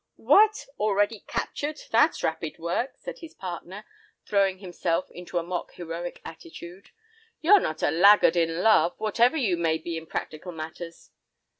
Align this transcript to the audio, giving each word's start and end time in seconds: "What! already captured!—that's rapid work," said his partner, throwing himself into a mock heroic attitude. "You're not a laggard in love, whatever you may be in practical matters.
"What! 0.15 0.65
already 0.79 1.19
captured!—that's 1.27 2.23
rapid 2.23 2.57
work," 2.57 2.93
said 2.97 3.19
his 3.19 3.35
partner, 3.35 3.85
throwing 4.25 4.57
himself 4.57 5.11
into 5.11 5.37
a 5.37 5.43
mock 5.43 5.73
heroic 5.75 6.21
attitude. 6.25 6.89
"You're 7.39 7.59
not 7.59 7.83
a 7.83 7.91
laggard 7.91 8.35
in 8.35 8.63
love, 8.63 8.95
whatever 8.97 9.37
you 9.37 9.57
may 9.57 9.77
be 9.77 9.97
in 9.97 10.07
practical 10.07 10.53
matters. 10.53 11.11